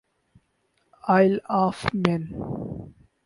oil 1.15 1.33
of 1.63 1.79
main 2.01 2.23